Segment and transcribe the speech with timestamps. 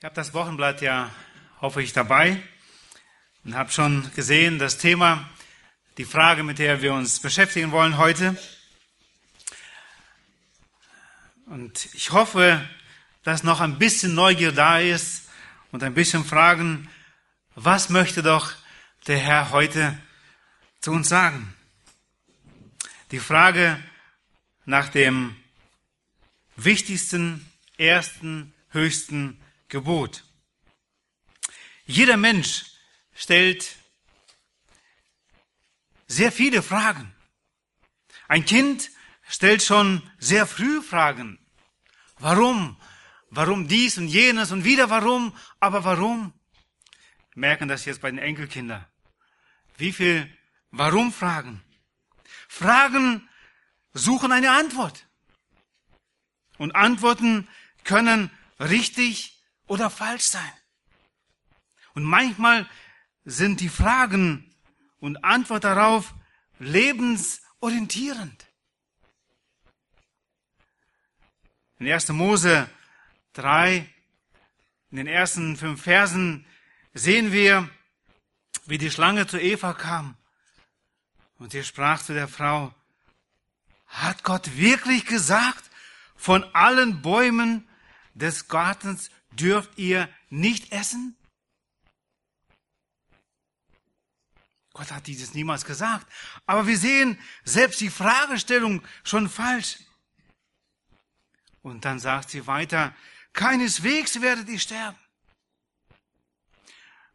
[0.00, 1.10] Ich habe das Wochenblatt ja,
[1.60, 2.42] hoffe ich, dabei
[3.44, 5.28] und habe schon gesehen, das Thema,
[5.98, 8.34] die Frage, mit der wir uns beschäftigen wollen heute.
[11.44, 12.66] Und ich hoffe,
[13.24, 15.28] dass noch ein bisschen Neugier da ist
[15.70, 16.88] und ein bisschen Fragen,
[17.54, 18.52] was möchte doch
[19.06, 19.98] der Herr heute
[20.80, 21.54] zu uns sagen?
[23.10, 23.78] Die Frage
[24.64, 25.36] nach dem
[26.56, 27.46] wichtigsten,
[27.76, 29.38] ersten, höchsten
[29.70, 30.24] Gebot.
[31.86, 32.66] Jeder Mensch
[33.14, 33.76] stellt
[36.06, 37.14] sehr viele Fragen.
[38.28, 38.90] Ein Kind
[39.28, 41.38] stellt schon sehr früh Fragen.
[42.18, 42.76] Warum?
[43.30, 45.36] Warum dies und jenes und wieder warum?
[45.60, 46.32] Aber warum?
[47.32, 48.84] Wir merken das jetzt bei den Enkelkindern.
[49.78, 50.28] Wie viel
[50.72, 51.62] Warum-Fragen?
[52.48, 53.28] Fragen
[53.92, 55.06] suchen eine Antwort.
[56.58, 57.48] Und Antworten
[57.84, 59.39] können richtig
[59.70, 60.52] oder falsch sein.
[61.94, 62.68] Und manchmal
[63.24, 64.52] sind die Fragen
[64.98, 66.12] und Antwort darauf
[66.58, 68.46] lebensorientierend.
[71.78, 72.08] In 1.
[72.08, 72.68] Mose
[73.34, 73.88] 3,
[74.90, 76.44] in den ersten fünf Versen
[76.92, 77.70] sehen wir,
[78.66, 80.16] wie die Schlange zu Eva kam.
[81.38, 82.74] Und sie sprach zu der Frau,
[83.86, 85.70] hat Gott wirklich gesagt,
[86.16, 87.68] von allen Bäumen
[88.14, 91.16] des Gartens dürft ihr nicht essen?
[94.72, 96.06] Gott hat dieses niemals gesagt.
[96.46, 99.78] Aber wir sehen selbst die Fragestellung schon falsch.
[101.62, 102.94] Und dann sagt sie weiter,
[103.32, 104.98] keineswegs werdet ihr sterben.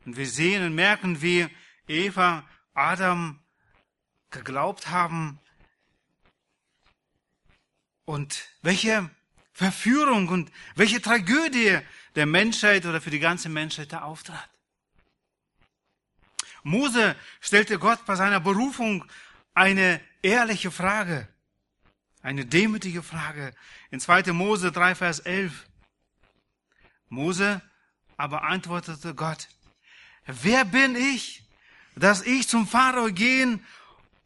[0.05, 1.47] Und wir sehen und merken, wie
[1.87, 3.39] Eva, Adam
[4.29, 5.39] geglaubt haben,
[8.05, 9.09] und welche
[9.51, 11.79] Verführung und welche Tragödie
[12.15, 14.49] der Menschheit oder für die ganze Menschheit da auftrat.
[16.63, 19.05] Mose stellte Gott bei seiner Berufung
[19.53, 21.27] eine ehrliche Frage,
[22.21, 23.53] eine demütige Frage.
[23.91, 24.33] In 2.
[24.33, 25.67] Mose 3, Vers 11.
[27.09, 27.61] Mose
[28.17, 29.47] aber antwortete Gott,
[30.25, 31.43] wer bin ich,
[31.95, 33.63] dass ich zum Pharao gehen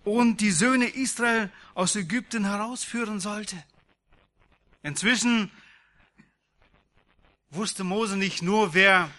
[0.04, 3.62] und die Söhne Israel aus Ägypten herausführen sollte?
[4.82, 5.52] Inzwischen
[7.52, 9.10] wusste Mose nicht nur, wer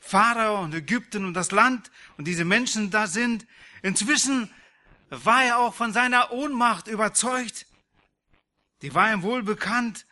[0.00, 3.46] Pharao und Ägypten und das Land und diese Menschen da sind.
[3.82, 4.50] Inzwischen
[5.10, 7.66] war er auch von seiner Ohnmacht überzeugt.
[8.82, 10.06] Die war ihm wohl bekannt.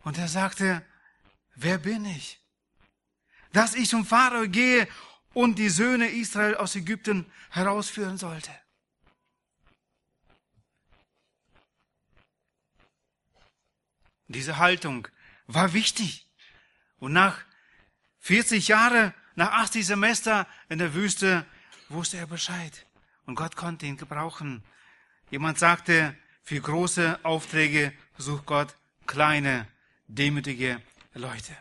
[0.00, 0.86] Und er sagte,
[1.54, 2.40] wer bin ich?
[3.52, 4.86] Dass ich zum Pharao gehe
[5.34, 8.50] und die Söhne Israel aus Ägypten herausführen sollte.
[14.28, 15.08] Diese Haltung
[15.46, 16.27] war wichtig.
[17.00, 17.38] Und nach
[18.20, 21.46] 40 Jahren, nach 80 Semester in der Wüste,
[21.88, 22.86] wusste er Bescheid.
[23.26, 24.64] Und Gott konnte ihn gebrauchen.
[25.30, 28.74] Jemand sagte, für große Aufträge sucht Gott
[29.06, 29.68] kleine,
[30.06, 30.80] demütige
[31.14, 31.56] Leute.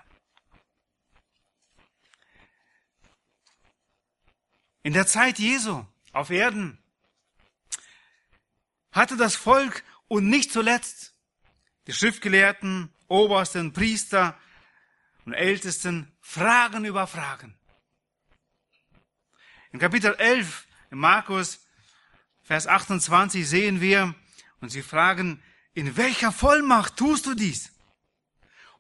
[4.84, 6.78] In der Zeit Jesu auf Erden
[8.94, 11.14] hatte das Volk und nicht zuletzt
[11.88, 14.40] die Schriftgelehrten, Obersten, Priester
[15.28, 17.54] und Ältesten Fragen über Fragen.
[19.74, 21.68] In Kapitel 11 in Markus,
[22.44, 24.16] Vers 28 sehen wir,
[24.62, 25.44] und sie fragen,
[25.74, 27.74] in welcher Vollmacht tust du dies?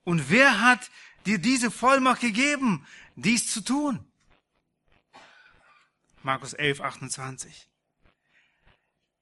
[0.05, 0.89] Und wer hat
[1.25, 2.87] dir diese Vollmacht gegeben,
[3.17, 4.09] dies zu tun?
[6.23, 7.67] Markus 11, 28.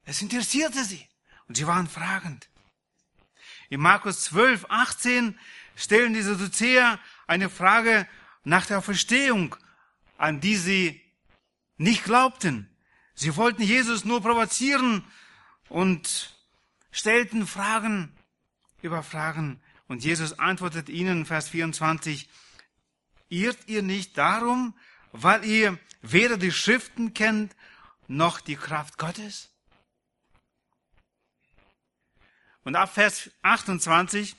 [0.04, 1.10] Es interessierte sie
[1.48, 2.48] und sie waren fragend.
[3.70, 5.38] In Markus 12, 18
[5.76, 8.08] stellen die Sadduzäer eine Frage
[8.44, 9.56] nach der Verstehung,
[10.18, 11.02] an die sie
[11.78, 12.70] nicht glaubten.
[13.16, 15.04] Sie wollten Jesus nur provozieren
[15.70, 16.36] und
[16.92, 18.12] stellten Fragen
[18.82, 19.60] über Fragen.
[19.88, 22.30] Und Jesus antwortet ihnen, Vers 24,
[23.30, 24.74] irrt ihr nicht darum,
[25.12, 27.56] weil ihr weder die Schriften kennt,
[28.08, 29.50] noch die Kraft Gottes?
[32.66, 34.36] Und ab Vers 28,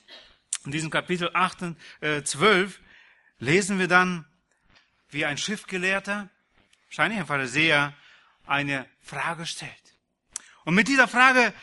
[0.65, 2.79] in diesem Kapitel 8, äh, 12,
[3.39, 4.25] lesen wir dann,
[5.09, 6.29] wie ein Schiffgelehrter,
[6.89, 7.93] wahrscheinlich ein Pharisäer,
[8.45, 9.71] eine Frage stellt.
[10.65, 11.53] Und mit dieser Frage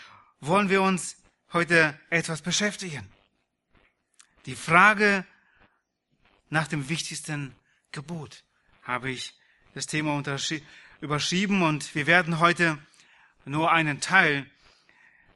[0.40, 1.22] wollen wir uns
[1.52, 3.06] heute etwas beschäftigen.
[4.46, 5.26] Die Frage
[6.49, 7.55] nach dem wichtigsten
[7.93, 8.43] Gebot
[8.82, 9.34] habe ich
[9.75, 10.22] das Thema
[11.02, 12.78] überschrieben und wir werden heute
[13.44, 14.50] nur einen Teil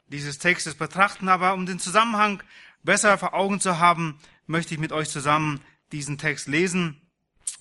[0.08, 2.42] dieses Textes betrachten, aber um den Zusammenhang
[2.82, 5.60] besser vor Augen zu haben, möchte ich mit euch zusammen
[5.92, 7.00] diesen Text lesen.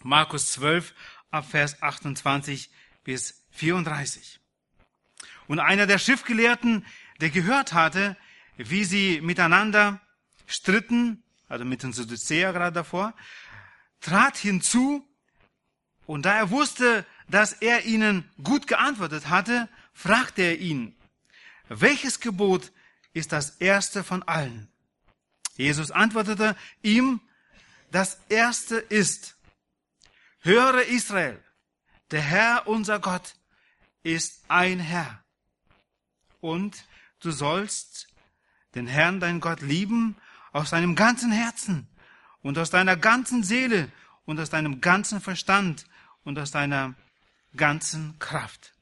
[0.04, 0.94] Markus 12,
[1.32, 2.70] ab Vers 28
[3.04, 4.40] bis 34.
[5.48, 6.86] Und einer der Schiffgelehrten,
[7.20, 8.18] der gehört hatte,
[8.58, 10.02] wie sie miteinander
[10.46, 13.14] stritten, also mit den Sadduzäer gerade davor,
[14.02, 15.08] trat hinzu
[16.06, 20.97] und da er wusste, dass er ihnen gut geantwortet hatte, fragte er ihn,
[21.70, 22.72] welches Gebot
[23.14, 24.70] ist das erste von allen?
[25.56, 27.20] Jesus antwortete ihm,
[27.92, 29.36] das erste ist,
[30.40, 31.42] höre Israel,
[32.12, 33.36] der Herr unser Gott
[34.04, 35.24] ist ein Herr.
[36.40, 36.86] Und
[37.20, 38.08] du sollst
[38.76, 40.16] den Herrn, dein Gott, lieben
[40.52, 41.88] aus deinem ganzen Herzen
[42.42, 43.92] und aus deiner ganzen Seele
[44.26, 45.86] und aus deinem ganzen Verstand
[46.24, 46.94] und aus deiner
[47.56, 48.74] ganzen Kraft.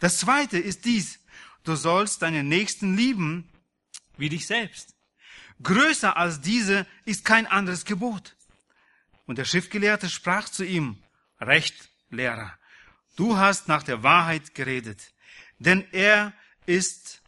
[0.00, 1.20] Das zweite ist dies,
[1.68, 3.50] du sollst deinen Nächsten lieben
[4.16, 4.94] wie dich selbst.
[5.62, 8.36] Größer als diese ist kein anderes Gebot.
[9.26, 11.02] Und der Schriftgelehrte sprach zu ihm,
[11.40, 12.56] Recht, Lehrer,
[13.16, 15.12] du hast nach der Wahrheit geredet,
[15.58, 16.32] denn er
[16.66, 17.22] ist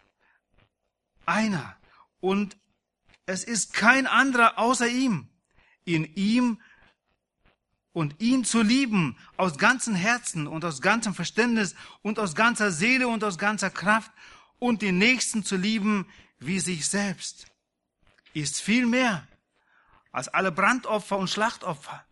[1.26, 1.76] einer
[2.20, 2.56] und
[3.26, 5.28] es ist kein anderer außer ihm.
[5.84, 6.60] In ihm
[7.98, 13.08] und ihn zu lieben aus ganzem Herzen und aus ganzem Verständnis und aus ganzer Seele
[13.08, 14.12] und aus ganzer Kraft
[14.60, 16.06] und den Nächsten zu lieben
[16.38, 17.48] wie sich selbst,
[18.34, 19.26] ist viel mehr
[20.12, 22.06] als alle Brandopfer und Schlachtopfer.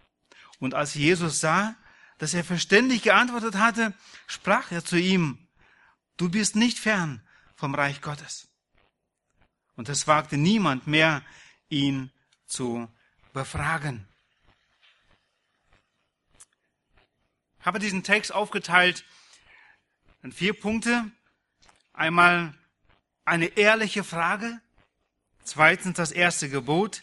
[0.58, 1.76] Und als Jesus sah,
[2.18, 3.94] dass er verständig geantwortet hatte,
[4.26, 5.46] sprach er zu ihm,
[6.16, 7.22] du bist nicht fern
[7.54, 8.48] vom Reich Gottes.
[9.76, 11.22] Und es wagte niemand mehr,
[11.68, 12.10] ihn
[12.48, 12.88] zu
[13.32, 14.08] befragen.
[17.66, 19.04] Habe diesen Text aufgeteilt
[20.22, 21.10] in vier Punkte.
[21.92, 22.54] Einmal
[23.24, 24.60] eine ehrliche Frage,
[25.42, 27.02] zweitens das erste Gebot,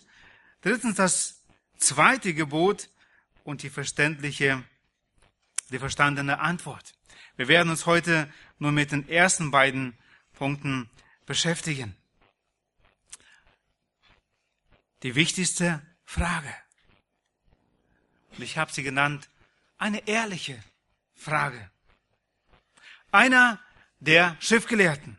[0.62, 1.44] drittens das
[1.78, 2.90] zweite Gebot
[3.44, 4.64] und die verständliche,
[5.70, 6.94] die verstandene Antwort.
[7.36, 9.98] Wir werden uns heute nur mit den ersten beiden
[10.32, 10.90] Punkten
[11.26, 11.96] beschäftigen.
[15.02, 16.56] Die wichtigste Frage.
[18.38, 19.30] Und ich habe sie genannt,
[19.78, 20.62] eine ehrliche
[21.16, 21.70] Frage.
[23.12, 23.60] Einer
[24.00, 25.18] der Schriftgelehrten.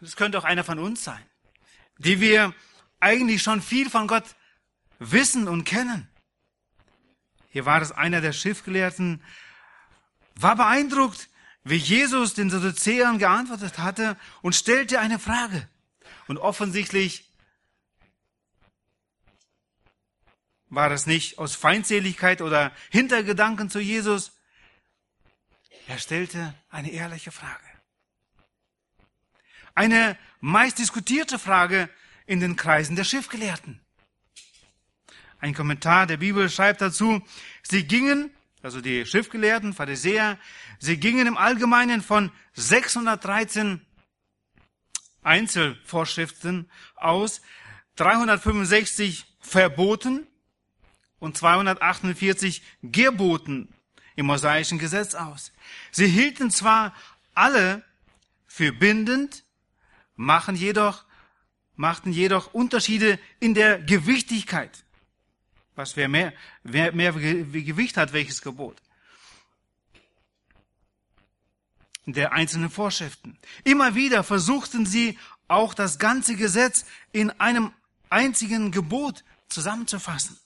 [0.00, 1.24] Das könnte auch einer von uns sein,
[1.98, 2.54] die wir
[3.00, 4.24] eigentlich schon viel von Gott
[4.98, 6.08] wissen und kennen.
[7.48, 9.22] Hier war es einer der Schriftgelehrten,
[10.34, 11.28] war beeindruckt,
[11.64, 15.68] wie Jesus den Sadduzäern geantwortet hatte und stellte eine Frage.
[16.26, 17.31] Und offensichtlich
[20.72, 24.32] war es nicht aus Feindseligkeit oder Hintergedanken zu Jesus.
[25.86, 27.66] Er stellte eine ehrliche Frage.
[29.74, 31.90] Eine meist diskutierte Frage
[32.24, 33.80] in den Kreisen der Schiffgelehrten.
[35.40, 37.20] Ein Kommentar der Bibel schreibt dazu,
[37.62, 38.30] sie gingen,
[38.62, 40.38] also die Schriftgelehrten, Pharisäer,
[40.78, 43.84] sie gingen im Allgemeinen von 613
[45.22, 47.42] Einzelvorschriften aus,
[47.96, 50.26] 365 Verboten
[51.22, 53.72] und 248 Geboten
[54.16, 55.52] im mosaischen Gesetz aus.
[55.92, 56.92] Sie hielten zwar
[57.32, 57.84] alle
[58.44, 59.44] für bindend,
[60.16, 61.04] machen jedoch,
[61.76, 64.82] machten jedoch Unterschiede in der Gewichtigkeit.
[65.76, 68.82] Was wer mehr, wer mehr Gewicht hat, welches Gebot.
[72.04, 73.38] Der einzelnen Vorschriften.
[73.62, 77.72] Immer wieder versuchten sie auch das ganze Gesetz in einem
[78.10, 80.41] einzigen Gebot zusammenzufassen.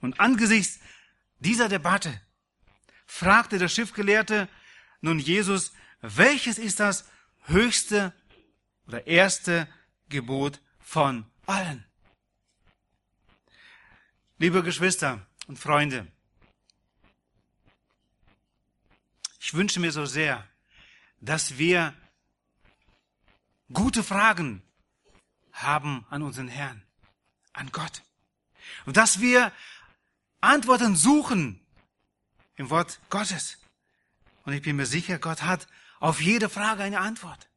[0.00, 0.80] Und angesichts
[1.38, 2.20] dieser Debatte
[3.06, 4.48] fragte der Schiffgelehrte
[5.00, 7.08] nun Jesus, welches ist das
[7.44, 8.12] höchste
[8.86, 9.68] oder erste
[10.08, 11.84] Gebot von allen?
[14.38, 16.06] Liebe Geschwister und Freunde,
[19.40, 20.48] ich wünsche mir so sehr,
[21.20, 21.94] dass wir
[23.72, 24.62] gute Fragen
[25.52, 26.82] haben an unseren Herrn,
[27.52, 28.02] an Gott.
[28.86, 29.52] Und dass wir
[30.44, 31.60] Antworten suchen
[32.56, 33.58] im Wort Gottes.
[34.44, 35.66] Und ich bin mir sicher, Gott hat
[36.00, 37.48] auf jede Frage eine Antwort.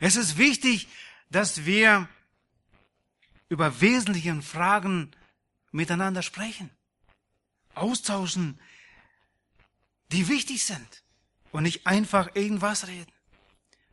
[0.00, 0.88] Es ist wichtig,
[1.30, 2.08] dass wir
[3.48, 5.10] über wesentliche Fragen
[5.70, 6.70] miteinander sprechen,
[7.74, 8.60] austauschen,
[10.12, 11.02] die wichtig sind
[11.52, 13.12] und nicht einfach irgendwas reden.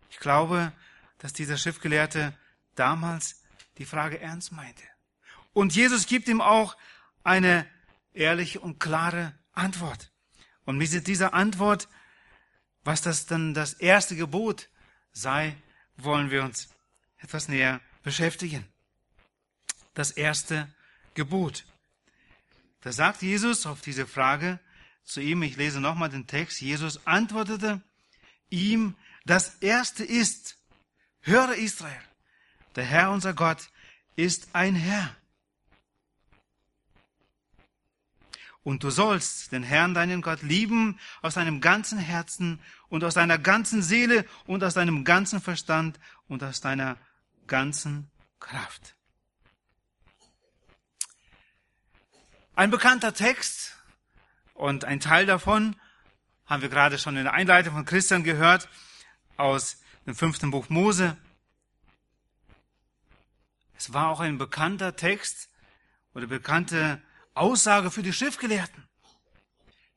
[0.09, 0.73] Ich glaube,
[1.17, 2.37] dass dieser Schriftgelehrte
[2.75, 3.41] damals
[3.77, 4.83] die Frage ernst meinte.
[5.53, 6.75] Und Jesus gibt ihm auch
[7.23, 7.67] eine
[8.13, 10.11] ehrliche und klare Antwort.
[10.65, 11.87] Und mit dieser Antwort,
[12.83, 14.69] was das dann das erste Gebot
[15.11, 15.55] sei,
[15.97, 16.69] wollen wir uns
[17.19, 18.65] etwas näher beschäftigen.
[19.93, 20.67] Das erste
[21.13, 21.65] Gebot.
[22.81, 24.59] Da sagt Jesus auf diese Frage
[25.03, 27.81] zu ihm, ich lese nochmal den Text, Jesus antwortete
[28.49, 30.57] ihm, das erste ist,
[31.21, 32.01] höre Israel,
[32.75, 33.69] der Herr unser Gott
[34.15, 35.15] ist ein Herr.
[38.63, 43.39] Und du sollst den Herrn, deinen Gott, lieben aus deinem ganzen Herzen und aus deiner
[43.39, 46.97] ganzen Seele und aus deinem ganzen Verstand und aus deiner
[47.47, 48.95] ganzen Kraft.
[52.55, 53.75] Ein bekannter Text
[54.53, 55.75] und ein Teil davon
[56.45, 58.69] haben wir gerade schon in der Einleitung von Christian gehört
[59.37, 61.17] aus dem fünften Buch Mose.
[63.75, 65.49] Es war auch ein bekannter Text
[66.13, 67.01] oder bekannte
[67.33, 68.87] Aussage für die Schriftgelehrten.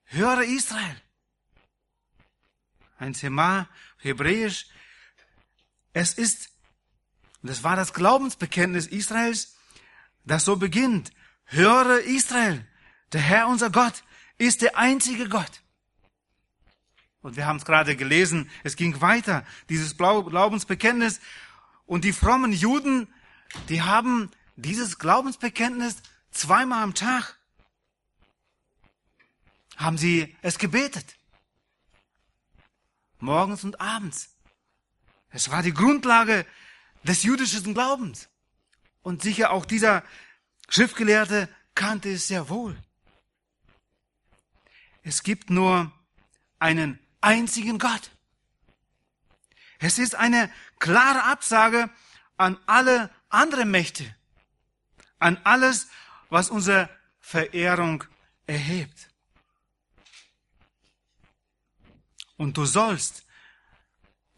[0.05, 1.01] Höre Israel.
[2.99, 4.67] Ein Thema, hebräisch.
[5.93, 6.51] Es ist,
[7.43, 9.57] das war das Glaubensbekenntnis Israels,
[10.25, 11.13] das so beginnt.
[11.47, 12.67] Höre Israel,
[13.13, 14.05] der Herr unser Gott
[14.39, 15.63] ist der einzige Gott.
[17.21, 21.21] Und wir haben es gerade gelesen, es ging weiter, dieses Glaubensbekenntnis.
[21.87, 23.09] Und die frommen Juden,
[23.69, 26.03] die haben dieses Glaubensbekenntnis
[26.37, 27.39] zweimal am Tag,
[29.77, 31.17] haben sie es gebetet.
[33.19, 34.35] Morgens und abends.
[35.31, 36.47] Es war die Grundlage
[37.03, 38.29] des jüdischen Glaubens.
[39.03, 40.03] Und sicher auch dieser
[40.69, 42.77] Schriftgelehrte kannte es sehr wohl.
[45.03, 45.93] Es gibt nur
[46.59, 48.11] einen einzigen Gott.
[49.79, 51.91] Es ist eine klare Absage
[52.37, 54.15] an alle anderen Mächte,
[55.19, 55.89] an alles,
[56.31, 56.89] was unsere
[57.21, 58.05] Verehrung
[58.47, 59.11] erhebt.
[62.37, 63.25] Und du sollst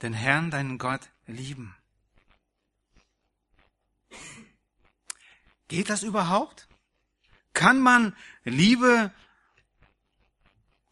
[0.02, 1.74] den Herrn, deinen Gott, lieben.
[5.68, 6.68] Geht das überhaupt?
[7.52, 8.14] Kann man
[8.44, 9.12] Liebe,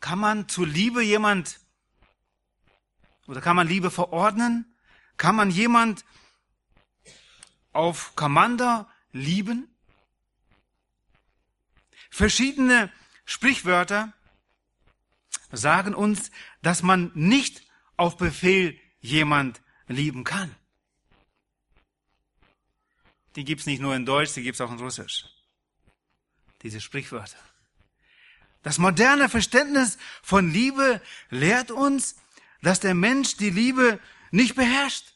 [0.00, 1.60] kann man zu Liebe jemand,
[3.26, 4.74] oder kann man Liebe verordnen?
[5.16, 6.04] Kann man jemand
[7.72, 9.73] auf Commander lieben?
[12.14, 12.92] Verschiedene
[13.24, 14.12] Sprichwörter
[15.50, 16.30] sagen uns,
[16.62, 17.66] dass man nicht
[17.96, 20.54] auf Befehl jemand lieben kann.
[23.34, 25.24] Die gibt's nicht nur in Deutsch, die gibt's auch in Russisch.
[26.62, 27.36] Diese Sprichwörter.
[28.62, 32.14] Das moderne Verständnis von Liebe lehrt uns,
[32.62, 33.98] dass der Mensch die Liebe
[34.30, 35.14] nicht beherrscht,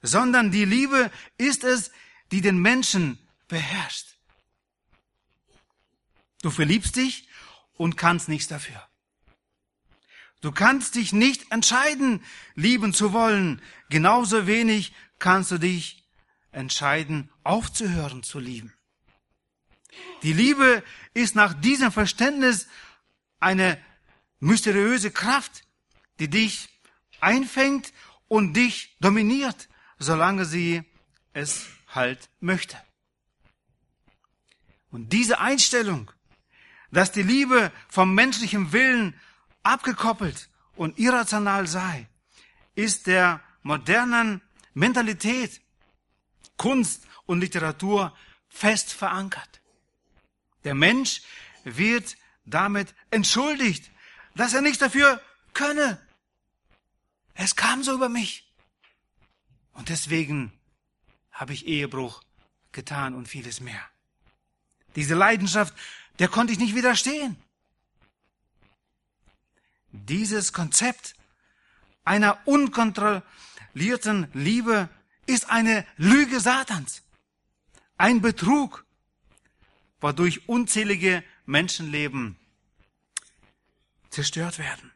[0.00, 1.90] sondern die Liebe ist es,
[2.32, 3.18] die den Menschen
[3.48, 4.15] beherrscht.
[6.42, 7.28] Du verliebst dich
[7.74, 8.86] und kannst nichts dafür.
[10.40, 12.22] Du kannst dich nicht entscheiden,
[12.54, 13.62] lieben zu wollen.
[13.88, 16.04] Genauso wenig kannst du dich
[16.52, 18.72] entscheiden, aufzuhören zu lieben.
[20.22, 20.82] Die Liebe
[21.14, 22.68] ist nach diesem Verständnis
[23.40, 23.78] eine
[24.40, 25.64] mysteriöse Kraft,
[26.18, 26.68] die dich
[27.20, 27.92] einfängt
[28.28, 30.82] und dich dominiert, solange sie
[31.32, 32.76] es halt möchte.
[34.90, 36.10] Und diese Einstellung,
[36.90, 39.18] dass die Liebe vom menschlichen Willen
[39.62, 42.08] abgekoppelt und irrational sei,
[42.74, 44.42] ist der modernen
[44.74, 45.60] Mentalität
[46.56, 48.16] Kunst und Literatur
[48.48, 49.60] fest verankert.
[50.64, 51.22] Der Mensch
[51.64, 53.90] wird damit entschuldigt,
[54.34, 55.20] dass er nicht dafür
[55.52, 56.00] könne.
[57.34, 58.52] Es kam so über mich.
[59.72, 60.52] Und deswegen
[61.30, 62.22] habe ich Ehebruch
[62.72, 63.82] getan und vieles mehr.
[64.94, 65.74] Diese Leidenschaft,
[66.18, 67.36] der konnte ich nicht widerstehen.
[69.92, 71.14] Dieses Konzept
[72.04, 74.88] einer unkontrollierten Liebe
[75.26, 77.02] ist eine Lüge Satans,
[77.98, 78.84] ein Betrug,
[80.00, 82.36] wodurch unzählige Menschenleben
[84.10, 84.92] zerstört werden.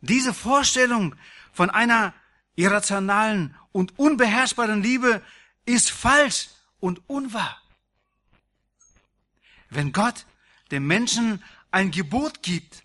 [0.00, 1.16] Diese Vorstellung
[1.52, 2.12] von einer
[2.54, 5.22] irrationalen und unbeherrschbaren Liebe
[5.64, 6.48] ist falsch
[6.80, 7.60] und unwahr.
[9.70, 10.26] Wenn Gott
[10.70, 12.84] dem Menschen ein Gebot gibt,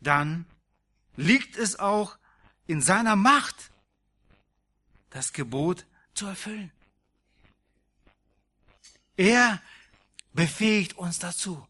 [0.00, 0.46] dann
[1.16, 2.18] liegt es auch
[2.66, 3.70] in seiner Macht,
[5.10, 6.72] das Gebot zu erfüllen.
[9.16, 9.60] Er
[10.32, 11.66] befähigt uns dazu,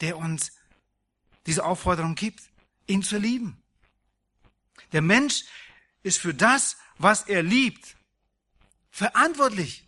[0.00, 0.52] der uns
[1.46, 2.42] diese Aufforderung gibt,
[2.86, 3.62] ihn zu lieben.
[4.92, 5.44] Der Mensch
[6.02, 7.96] ist für das, was er liebt,
[8.90, 9.86] verantwortlich.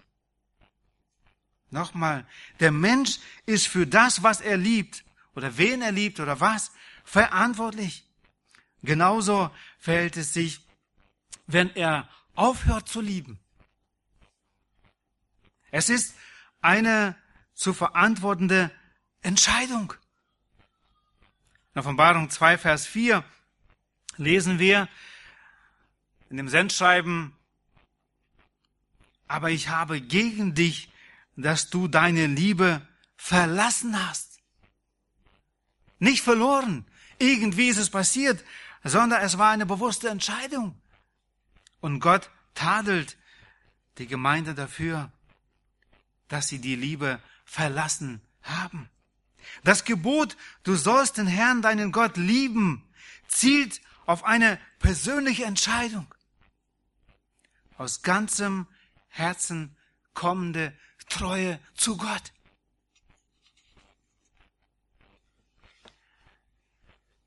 [1.75, 2.27] Nochmal,
[2.61, 5.05] der Mensch ist für das, was er liebt,
[5.35, 6.73] oder wen er liebt oder was,
[7.05, 8.05] verantwortlich.
[8.83, 10.65] Genauso verhält es sich
[11.47, 13.39] wenn er aufhört zu lieben.
[15.71, 16.15] Es ist
[16.61, 17.17] eine
[17.55, 18.71] zu verantwortende
[19.21, 19.95] Entscheidung.
[21.75, 23.25] In Offenbarung 2, Vers 4
[24.17, 24.89] lesen wir
[26.31, 27.37] in dem Sendschreiben,
[29.27, 30.89] aber ich habe gegen dich,
[31.37, 32.87] dass du deine Liebe
[33.17, 34.41] verlassen hast.
[35.99, 36.85] Nicht verloren.
[37.19, 38.45] Irgendwie ist es passiert,
[38.83, 40.81] sondern es war eine bewusste Entscheidung.
[41.81, 43.17] Und Gott tadelt
[43.99, 45.11] die Gemeinde dafür,
[46.29, 48.89] dass sie die Liebe verlassen haben.
[49.63, 52.83] Das Gebot, du sollst den Herrn, deinen Gott lieben,
[53.29, 56.13] zielt auf eine persönliche Entscheidung.
[57.77, 58.67] Aus ganzem
[59.09, 59.77] Herzen
[60.13, 60.77] kommende
[61.09, 62.33] Treue zu Gott.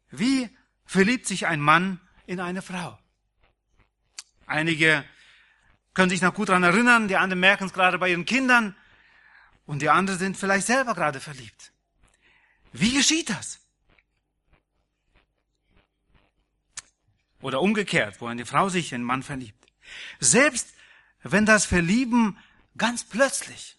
[0.10, 0.50] Wie
[0.86, 2.98] verliebt sich ein Mann in eine Frau?
[4.46, 5.04] Einige
[5.94, 8.76] können sich noch gut daran erinnern, die anderen merken es gerade bei ihren Kindern
[9.66, 11.72] und die anderen sind vielleicht selber gerade verliebt.
[12.72, 13.60] Wie geschieht das?
[17.42, 19.66] Oder umgekehrt, wo eine Frau sich in einen Mann verliebt.
[20.20, 20.74] Selbst
[21.24, 22.38] wenn das Verlieben
[22.78, 23.78] ganz plötzlich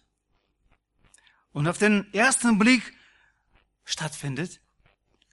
[1.51, 2.93] und auf den ersten Blick
[3.85, 4.61] stattfindet,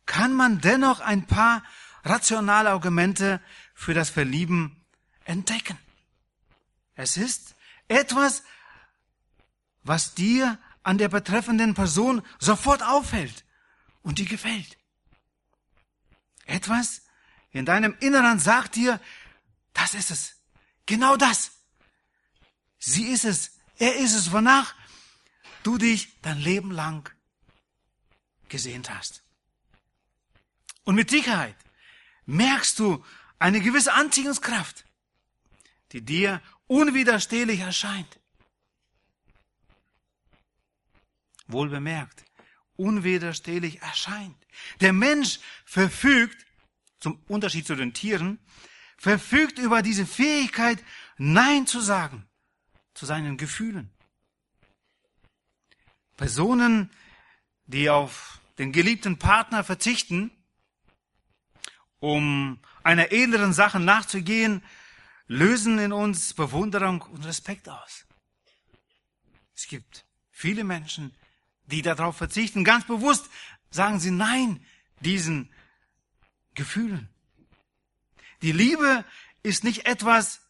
[0.07, 1.63] kann man dennoch ein paar
[2.05, 3.41] rationale Argumente
[3.75, 4.85] für das Verlieben
[5.25, 5.79] entdecken.
[6.95, 7.55] Es ist
[7.89, 8.43] etwas,
[9.83, 13.45] was dir an der betreffenden Person sofort auffällt
[14.03, 14.79] und dir gefällt.
[16.45, 17.03] Etwas
[17.51, 19.01] in deinem Inneren sagt dir,
[19.73, 20.37] das ist es.
[20.87, 21.51] Genau das.
[22.79, 23.56] Sie ist es.
[23.79, 24.75] Er ist es, wonach
[25.63, 27.13] du dich dein Leben lang
[28.49, 29.23] gesehnt hast.
[30.85, 31.57] Und mit Sicherheit
[32.25, 33.05] merkst du
[33.39, 34.85] eine gewisse Anziehungskraft,
[35.93, 38.19] die dir unwiderstehlich erscheint.
[41.49, 42.25] Wohl bemerkt,
[42.77, 44.37] unwiderstehlich erscheint.
[44.81, 46.47] Der Mensch verfügt,
[46.99, 48.39] zum Unterschied zu den Tieren,
[48.97, 50.83] verfügt über diese Fähigkeit,
[51.19, 52.27] Nein zu sagen
[52.97, 53.91] zu seinen Gefühlen.
[56.17, 56.91] Personen,
[57.67, 60.31] die auf den geliebten Partner verzichten,
[62.01, 64.63] um einer edleren Sache nachzugehen,
[65.27, 68.07] lösen in uns Bewunderung und Respekt aus.
[69.55, 71.15] Es gibt viele Menschen,
[71.67, 73.29] die darauf verzichten, ganz bewusst
[73.71, 74.65] sagen sie Nein
[75.01, 75.51] diesen
[76.55, 77.09] Gefühlen.
[78.41, 79.05] Die Liebe
[79.43, 80.41] ist nicht etwas,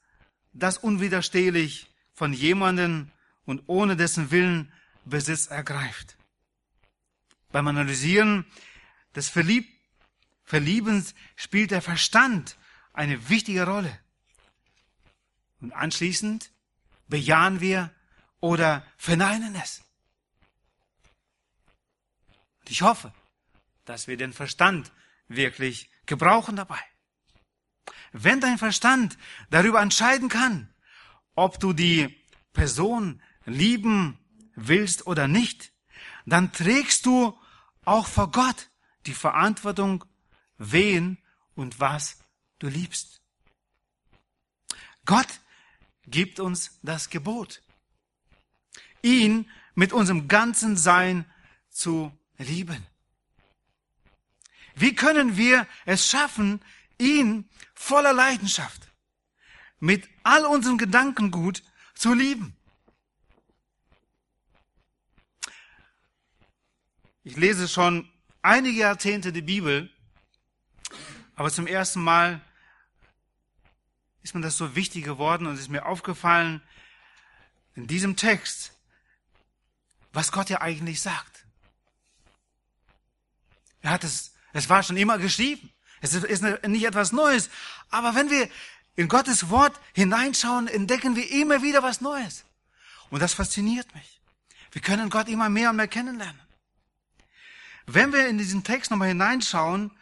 [0.53, 3.13] das unwiderstehlich von jemanden
[3.45, 4.73] und ohne dessen Willen
[5.05, 6.17] Besitz ergreift.
[7.53, 8.45] Beim Analysieren
[9.15, 9.69] des Verlieb
[10.43, 12.57] Verliebens spielt der Verstand
[12.93, 13.99] eine wichtige Rolle.
[15.61, 16.51] Und anschließend
[17.09, 17.91] bejahen wir
[18.41, 19.83] oder verneinen es.
[22.61, 23.13] Und ich hoffe,
[23.85, 24.93] dass wir den Verstand
[25.27, 26.81] wirklich gebrauchen dabei.
[28.13, 29.19] Wenn dein Verstand
[29.51, 30.73] darüber entscheiden kann,
[31.37, 32.21] ob du die
[32.53, 34.19] Person lieben
[34.57, 35.73] willst oder nicht,
[36.25, 37.39] dann trägst du
[37.85, 38.71] auch vor Gott
[39.07, 40.05] die Verantwortung
[40.59, 41.19] wen
[41.55, 42.19] und was
[42.59, 43.23] du liebst.
[45.05, 45.41] Gott
[46.07, 47.63] gibt uns das Gebot,
[49.03, 51.25] ihn mit unserem ganzen Sein
[51.69, 52.85] zu lieben.
[54.75, 56.61] Wie können wir es schaffen,
[56.99, 58.89] ihn voller Leidenschaft,
[59.79, 61.63] mit all unserem Gedankengut
[61.95, 62.57] zu lieben?
[67.25, 68.09] Ich lese schon
[68.43, 69.91] einige Jahrzehnte die Bibel
[71.37, 72.41] aber zum ersten Mal
[74.23, 76.63] ist mir das so wichtig geworden und es ist mir aufgefallen
[77.75, 78.73] in diesem Text,
[80.13, 81.45] was Gott ja eigentlich sagt.
[83.83, 85.71] Er hat es, es war schon immer geschrieben.
[86.01, 87.51] Es ist nicht etwas Neues.
[87.91, 88.49] Aber wenn wir
[88.97, 92.45] in Gottes Wort hineinschauen, entdecken wir immer wieder was Neues.
[93.11, 94.21] Und das fasziniert mich.
[94.73, 96.41] Wir können Gott immer mehr und mehr kennenlernen.
[97.87, 99.93] Wenn wir in diesen Text nochmal hineinschauen,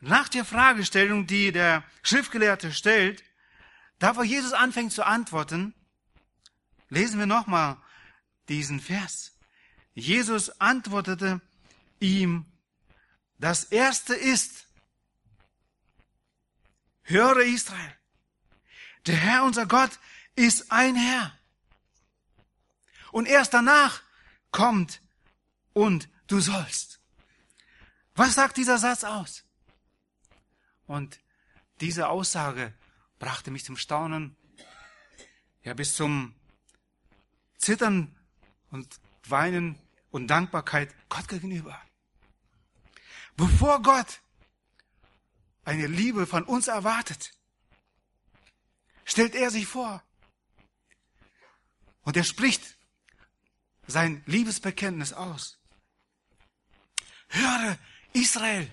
[0.00, 3.22] nach der Fragestellung, die der Schriftgelehrte stellt,
[3.98, 5.74] da wo Jesus anfängt zu antworten,
[6.88, 7.76] lesen wir nochmal
[8.48, 9.32] diesen Vers.
[9.94, 11.40] Jesus antwortete
[12.00, 12.46] ihm,
[13.38, 14.66] das erste ist,
[17.02, 17.96] höre Israel,
[19.06, 19.98] der Herr unser Gott
[20.36, 21.36] ist ein Herr.
[23.10, 24.02] Und erst danach
[24.50, 25.00] kommt
[25.72, 27.00] und du sollst.
[28.14, 29.44] Was sagt dieser Satz aus?
[30.86, 31.20] Und
[31.80, 32.74] diese Aussage
[33.18, 34.36] brachte mich zum Staunen.
[35.62, 36.34] Ja, bis zum
[37.58, 38.16] Zittern
[38.70, 39.78] und Weinen
[40.10, 41.80] und Dankbarkeit Gott gegenüber.
[43.36, 44.21] Bevor Gott
[45.64, 47.32] eine Liebe von uns erwartet,
[49.04, 50.02] stellt er sich vor.
[52.02, 52.76] Und er spricht
[53.86, 55.58] sein Liebesbekenntnis aus.
[57.28, 57.78] Höre,
[58.12, 58.70] Israel.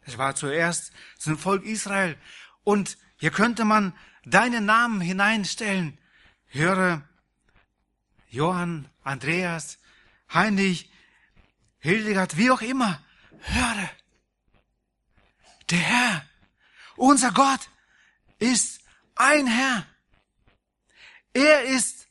[0.00, 2.16] Es war zuerst zum Volk Israel.
[2.64, 5.98] Und hier könnte man deinen Namen hineinstellen.
[6.46, 7.06] Höre,
[8.28, 9.78] Johann, Andreas,
[10.32, 10.90] Heinrich,
[11.80, 13.02] Hildegard, wie auch immer.
[13.40, 13.90] Höre,
[15.70, 16.28] der Herr,
[16.96, 17.68] unser Gott,
[18.38, 18.80] ist
[19.14, 19.86] ein Herr.
[21.32, 22.06] Er ist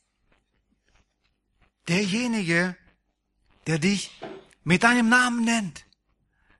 [1.88, 2.76] derjenige,
[3.66, 4.10] der dich
[4.64, 5.84] mit deinem Namen nennt,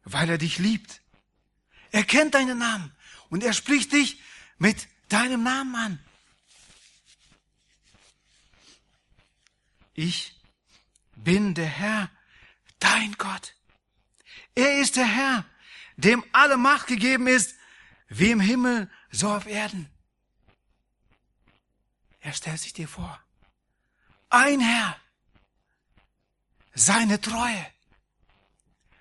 [0.05, 1.01] weil er dich liebt.
[1.91, 2.93] Er kennt deinen Namen
[3.31, 4.21] und er spricht dich
[4.59, 6.05] mit deinem Namen an.
[9.95, 10.35] Ich
[11.17, 12.11] bin der Herr,
[12.79, 13.55] dein Gott.
[14.55, 15.45] Er ist der Herr,
[15.99, 17.57] dem alle Macht gegeben ist,
[18.09, 19.91] wie im Himmel, so auf Erden.
[22.21, 23.21] Er stellt sich dir vor.
[24.31, 24.97] Ein Herr.
[26.75, 27.67] Seine Treue.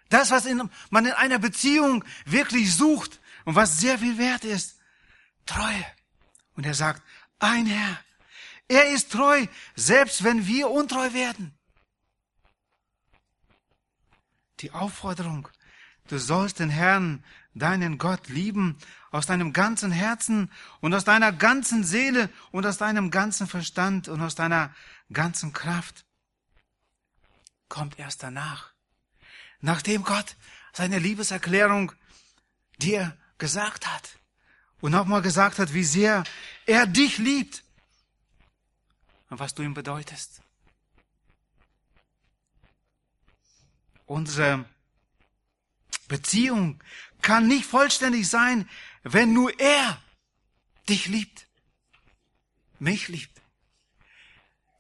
[0.09, 4.79] Das, was in, man in einer Beziehung wirklich sucht und was sehr viel wert ist.
[5.45, 5.85] Treue.
[6.55, 7.03] Und er sagt,
[7.39, 8.03] ein Herr.
[8.67, 11.57] Er ist treu, selbst wenn wir untreu werden.
[14.59, 15.47] Die Aufforderung,
[16.11, 18.77] du sollst den Herrn, deinen Gott lieben
[19.11, 24.21] aus deinem ganzen Herzen und aus deiner ganzen Seele und aus deinem ganzen Verstand und
[24.21, 24.73] aus deiner
[25.11, 26.05] ganzen Kraft,
[27.69, 28.71] kommt erst danach.
[29.59, 30.35] Nachdem Gott
[30.73, 31.91] seine Liebeserklärung
[32.79, 34.17] dir gesagt hat
[34.81, 36.23] und nochmal gesagt hat, wie sehr
[36.65, 37.63] er dich liebt
[39.29, 40.41] und was du ihm bedeutest.
[44.05, 44.65] Unsere
[46.07, 46.81] Beziehung
[47.21, 48.69] kann nicht vollständig sein,
[49.03, 50.01] wenn nur er
[50.87, 51.47] dich liebt,
[52.79, 53.41] mich liebt.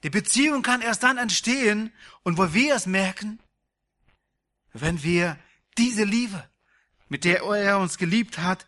[0.03, 1.91] Die Beziehung kann erst dann entstehen
[2.23, 3.39] und wo wir es merken,
[4.73, 5.37] wenn wir
[5.77, 6.47] diese Liebe,
[7.09, 8.65] mit der er uns geliebt hat,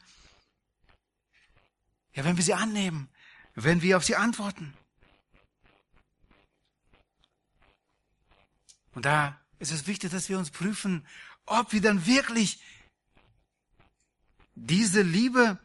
[2.13, 3.09] ja, wenn wir sie annehmen,
[3.55, 4.73] wenn wir auf sie antworten.
[8.91, 11.05] Und da ist es wichtig, dass wir uns prüfen,
[11.49, 12.59] ob wir dann wirklich
[14.55, 15.57] diese Liebe,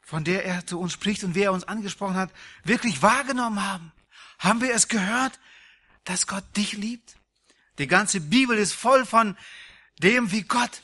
[0.00, 2.30] von der er zu uns spricht und wie er uns angesprochen hat,
[2.64, 3.92] wirklich wahrgenommen haben.
[4.38, 5.40] Haben wir es gehört,
[6.04, 7.16] dass Gott dich liebt?
[7.78, 9.36] Die ganze Bibel ist voll von
[9.98, 10.82] dem, wie Gott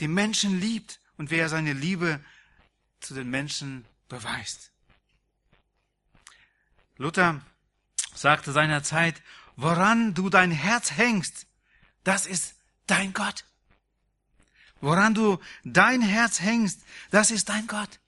[0.00, 2.20] die Menschen liebt und wie er seine Liebe
[3.00, 4.72] zu den Menschen beweist.
[6.96, 7.40] Luther
[8.14, 9.20] sagte seinerzeit,
[9.56, 11.46] woran du dein Herz hängst,
[12.04, 12.54] das ist
[12.86, 13.44] dein Gott.
[14.80, 18.00] Woran du dein Herz hängst, das ist dein Gott.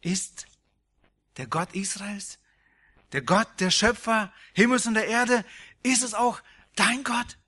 [0.00, 0.46] Ist
[1.36, 2.38] der Gott Israels,
[3.12, 5.44] der Gott, der Schöpfer Himmels und der Erde,
[5.82, 6.40] ist es auch
[6.74, 7.38] dein Gott?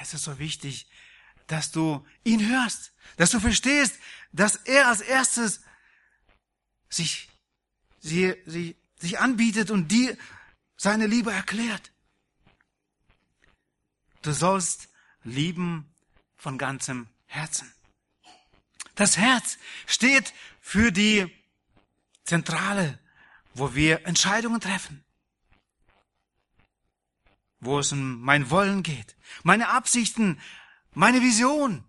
[0.00, 0.86] Es ist so wichtig,
[1.46, 3.98] dass du ihn hörst, dass du verstehst,
[4.32, 5.60] dass er als erstes
[6.88, 7.28] sich,
[8.00, 10.16] sie, sie, sich anbietet und dir
[10.76, 11.92] seine Liebe erklärt.
[14.22, 14.88] Du sollst
[15.22, 15.94] lieben
[16.36, 17.72] von ganzem Herzen.
[18.94, 21.30] Das Herz steht für die
[22.24, 22.98] Zentrale,
[23.54, 25.04] wo wir Entscheidungen treffen.
[27.60, 30.40] Wo es um mein Wollen geht, meine Absichten,
[30.92, 31.84] meine Vision.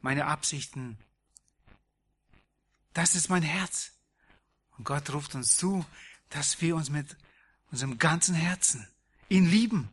[0.00, 0.98] Meine Absichten.
[2.94, 3.92] Das ist mein Herz.
[4.80, 5.84] Und Gott ruft uns zu,
[6.30, 7.14] dass wir uns mit
[7.70, 8.88] unserem ganzen Herzen
[9.28, 9.90] ihn lieben.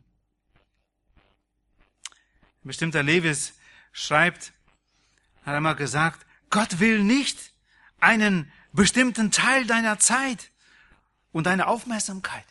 [2.64, 3.52] Ein bestimmter Lewis
[3.92, 4.54] schreibt,
[5.44, 7.52] hat einmal gesagt, Gott will nicht
[8.00, 10.50] einen bestimmten Teil deiner Zeit
[11.32, 12.46] und deine Aufmerksamkeit.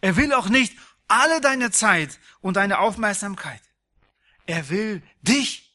[0.00, 3.62] Er will auch nicht alle deine Zeit und deine Aufmerksamkeit.
[4.46, 5.72] Er will dich.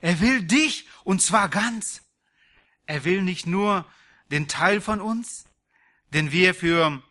[0.00, 2.02] Er will dich und zwar ganz.
[2.86, 3.84] Er will nicht nur
[4.30, 5.44] den Teil von uns,
[6.12, 7.02] den wir für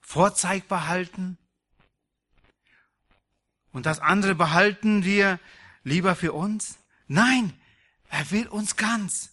[0.00, 1.38] vorzeigbar halten.
[3.72, 5.38] Und das andere behalten wir
[5.84, 6.78] lieber für uns.
[7.08, 7.52] Nein,
[8.08, 9.30] er will uns ganz.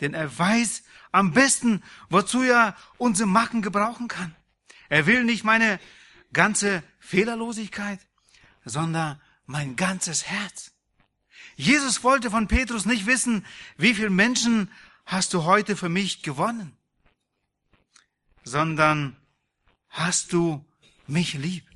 [0.00, 4.34] Denn er weiß am besten, wozu er unsere Macken gebrauchen kann.
[4.88, 5.80] Er will nicht meine
[6.32, 8.00] ganze Fehlerlosigkeit,
[8.64, 10.72] sondern mein ganzes Herz.
[11.56, 14.70] Jesus wollte von Petrus nicht wissen, wie viele Menschen
[15.04, 16.76] hast du heute für mich gewonnen,
[18.42, 19.16] sondern
[19.88, 20.64] hast du
[21.06, 21.68] mich lieb.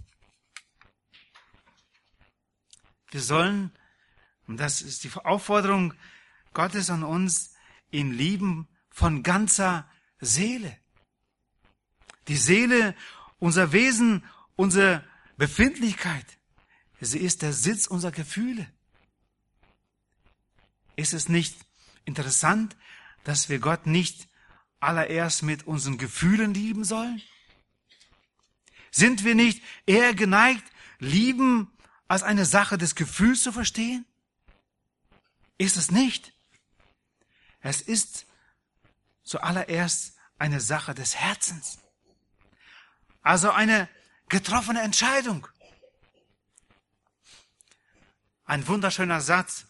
[3.10, 3.72] Wir sollen,
[4.46, 5.94] und das ist die Aufforderung
[6.52, 7.54] Gottes an uns,
[7.90, 9.88] ihn lieben von ganzer
[10.20, 10.76] Seele.
[12.26, 12.94] Die Seele,
[13.38, 14.24] unser Wesen,
[14.56, 15.04] unsere
[15.36, 16.26] Befindlichkeit,
[17.00, 18.70] sie ist der Sitz unserer Gefühle.
[20.96, 21.56] Ist es nicht
[22.04, 22.76] interessant,
[23.24, 24.28] dass wir Gott nicht
[24.81, 27.22] allererst mit unseren Gefühlen lieben sollen?
[28.90, 30.64] Sind wir nicht eher geneigt,
[30.98, 31.70] lieben
[32.09, 34.07] als eine Sache des Gefühls zu verstehen?
[35.59, 36.33] Ist es nicht.
[37.61, 38.26] Es ist
[39.24, 41.78] zuallererst eine Sache des Herzens.
[43.22, 43.88] Also eine
[44.28, 45.46] getroffene Entscheidung.
[48.44, 49.66] Ein wunderschöner Satz,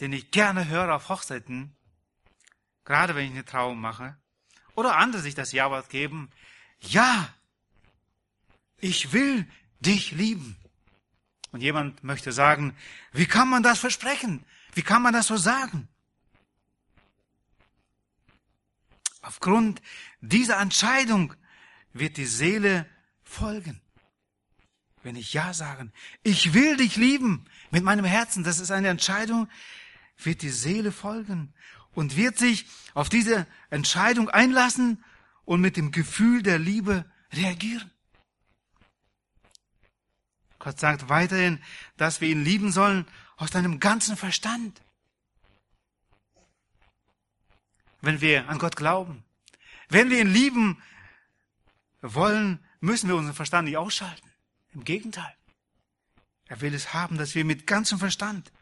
[0.00, 1.74] den ich gerne höre auf Hochzeiten,
[2.92, 4.18] gerade wenn ich eine Trauung mache,
[4.74, 6.28] oder andere sich das Ja-Wort geben.
[6.82, 7.32] Ja,
[8.80, 9.48] ich will
[9.80, 10.58] dich lieben.
[11.52, 12.76] Und jemand möchte sagen,
[13.10, 14.44] wie kann man das versprechen?
[14.74, 15.88] Wie kann man das so sagen?
[19.22, 19.80] Aufgrund
[20.20, 21.32] dieser Entscheidung
[21.94, 22.84] wird die Seele
[23.22, 23.80] folgen.
[25.02, 29.48] Wenn ich Ja sagen, ich will dich lieben mit meinem Herzen, das ist eine Entscheidung,
[30.18, 31.54] wird die Seele folgen
[31.94, 35.04] und wird sich auf diese Entscheidung einlassen
[35.44, 37.90] und mit dem Gefühl der Liebe reagieren.
[40.58, 41.60] Gott sagt weiterhin,
[41.96, 44.80] dass wir ihn lieben sollen aus deinem ganzen Verstand.
[48.00, 49.24] Wenn wir an Gott glauben,
[49.88, 50.82] wenn wir ihn lieben
[52.00, 54.28] wollen, müssen wir unseren Verstand nicht ausschalten.
[54.72, 55.34] Im Gegenteil.
[56.46, 58.52] Er will es haben, dass wir mit ganzem Verstand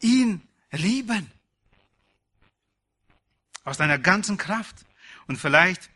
[0.00, 1.30] ihn lieben.
[3.64, 4.86] Aus deiner ganzen Kraft.
[5.26, 5.90] Und vielleicht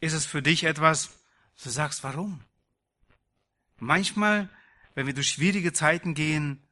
[0.00, 1.10] ist es für dich etwas,
[1.62, 2.42] du sagst, warum?
[3.78, 4.48] Manchmal,
[4.94, 6.62] wenn wir durch schwierige Zeiten gehen,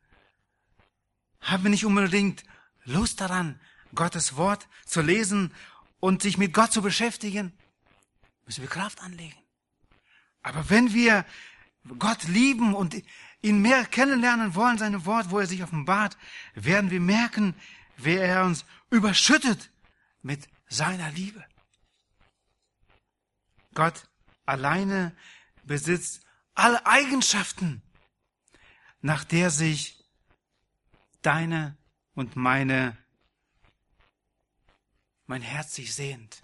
[1.41, 2.45] haben wir nicht unbedingt
[2.85, 3.61] Lust daran,
[3.95, 5.53] Gottes Wort zu lesen
[6.01, 7.53] und sich mit Gott zu beschäftigen.
[8.47, 9.37] Müssen wir Kraft anlegen.
[10.43, 11.25] Aber wenn wir
[11.99, 12.97] Gott lieben und
[13.43, 16.17] ihn mehr kennenlernen wollen, seine Wort, wo er sich offenbart,
[16.55, 17.55] werden wir merken,
[17.97, 19.71] wie er uns überschüttet
[20.23, 21.45] mit seiner Liebe.
[23.75, 24.09] Gott
[24.45, 25.17] alleine
[25.65, 26.25] besitzt
[26.55, 27.83] alle Eigenschaften,
[29.01, 30.05] nach der sich
[31.23, 31.77] deine
[32.15, 32.97] und meine,
[35.27, 36.43] mein Herz sich sehnt.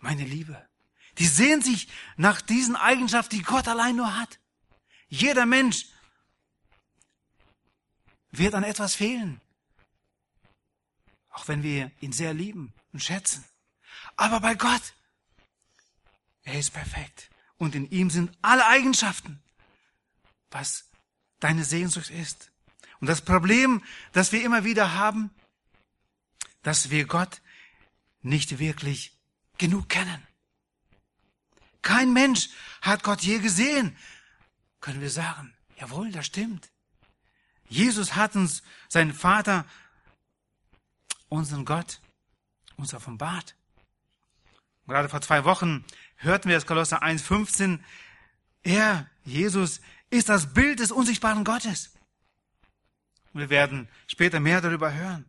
[0.00, 0.68] Meine Liebe.
[1.18, 4.38] Die sehnt sich nach diesen Eigenschaften, die Gott allein nur hat.
[5.08, 5.86] Jeder Mensch
[8.30, 9.41] wird an etwas fehlen.
[11.32, 13.44] Auch wenn wir ihn sehr lieben und schätzen.
[14.16, 14.94] Aber bei Gott,
[16.44, 19.42] er ist perfekt und in ihm sind alle Eigenschaften,
[20.50, 20.90] was
[21.40, 22.50] deine Sehnsucht ist.
[23.00, 25.30] Und das Problem, das wir immer wieder haben,
[26.62, 27.40] dass wir Gott
[28.20, 29.18] nicht wirklich
[29.58, 30.26] genug kennen.
[31.82, 33.96] Kein Mensch hat Gott je gesehen.
[34.80, 36.70] Können wir sagen, jawohl, das stimmt.
[37.68, 39.66] Jesus hat uns, seinen Vater,
[41.32, 42.00] unseren Gott,
[42.76, 43.56] uns offenbart.
[44.86, 45.84] Gerade vor zwei Wochen
[46.16, 47.78] hörten wir das Kolosser 1,15.
[48.62, 51.94] Er, Jesus, ist das Bild des unsichtbaren Gottes.
[53.32, 55.24] Wir werden später mehr darüber hören.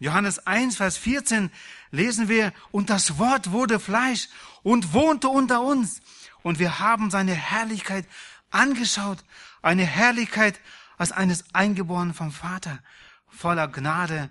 [0.00, 1.52] Johannes 1, Vers 14
[1.92, 4.28] lesen wir, und das Wort wurde Fleisch
[4.64, 6.00] und wohnte unter uns.
[6.42, 8.06] Und wir haben seine Herrlichkeit
[8.50, 9.18] angeschaut,
[9.60, 10.58] eine Herrlichkeit
[10.98, 12.80] als eines Eingeborenen vom Vater,
[13.28, 14.28] voller Gnade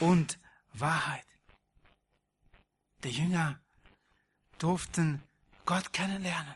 [0.00, 0.38] und
[0.72, 1.24] Wahrheit.
[3.02, 3.60] Der Jünger
[4.58, 5.22] durften
[5.64, 6.54] Gott kennenlernen.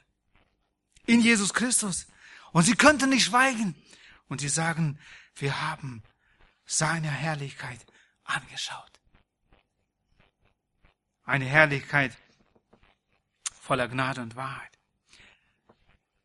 [1.07, 2.07] In Jesus Christus.
[2.53, 3.75] Und sie könnten nicht schweigen.
[4.29, 4.99] Und sie sagen,
[5.37, 6.03] wir haben
[6.65, 7.85] seine Herrlichkeit
[8.25, 9.01] angeschaut.
[11.25, 12.17] Eine Herrlichkeit
[13.61, 14.79] voller Gnade und Wahrheit.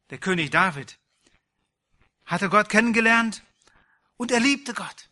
[0.09, 0.97] Der König David
[2.25, 3.43] hatte Gott kennengelernt
[4.17, 5.09] und er liebte Gott.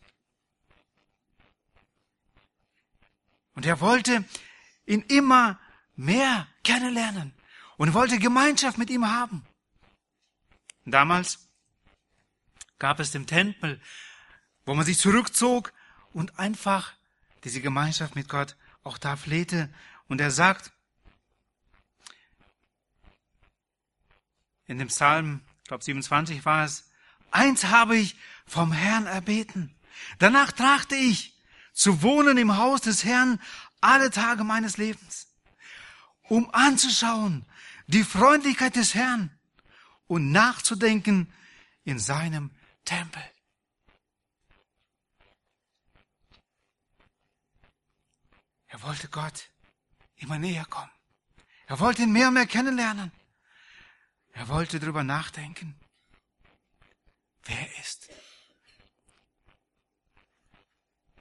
[3.56, 4.24] Und er wollte
[4.84, 5.58] ihn immer
[5.96, 7.32] mehr kennenlernen
[7.78, 9.44] und wollte Gemeinschaft mit ihm haben.
[10.84, 11.50] Damals
[12.78, 13.80] gab es den Tempel,
[14.64, 15.72] wo man sich zurückzog
[16.12, 16.92] und einfach
[17.44, 19.72] diese Gemeinschaft mit Gott auch da flehte.
[20.06, 20.72] Und er sagt
[24.66, 26.90] in dem Psalm, ich glaube 27 war es,
[27.30, 28.16] eins habe ich
[28.46, 29.74] vom Herrn erbeten.
[30.18, 31.35] Danach trachte ich,
[31.76, 33.38] zu wohnen im Haus des Herrn
[33.82, 35.28] alle Tage meines Lebens,
[36.22, 37.44] um anzuschauen
[37.86, 39.30] die Freundlichkeit des Herrn
[40.06, 41.32] und nachzudenken
[41.84, 42.50] in seinem
[42.84, 43.22] Tempel.
[48.68, 49.50] Er wollte Gott
[50.16, 50.90] immer näher kommen.
[51.66, 53.12] Er wollte ihn mehr und mehr kennenlernen.
[54.32, 55.78] Er wollte darüber nachdenken,
[57.44, 58.08] wer er ist.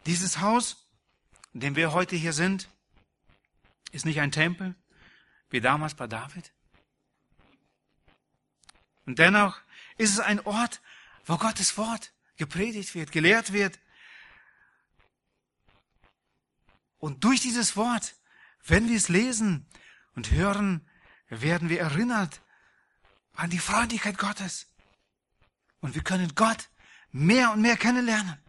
[0.06, 0.88] Dieses Haus,
[1.54, 2.70] in dem wir heute hier sind,
[3.92, 4.76] ist nicht ein Tempel,
[5.50, 6.52] wie damals bei David.
[9.06, 9.60] Und dennoch
[9.98, 10.82] ist es ein Ort,
[11.26, 13.80] wo Gottes Wort gepredigt wird, gelehrt wird.
[16.98, 18.16] Und durch dieses Wort,
[18.64, 19.68] wenn wir es lesen
[20.16, 20.88] und hören,
[21.30, 22.42] werden wir erinnert
[23.34, 24.68] an die Freundlichkeit Gottes.
[25.80, 26.70] Und wir können Gott
[27.12, 28.45] mehr und mehr kennenlernen.